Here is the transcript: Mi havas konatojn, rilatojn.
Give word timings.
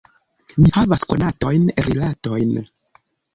Mi 0.61 0.71
havas 0.77 1.03
konatojn, 1.11 1.67
rilatojn. 1.89 2.57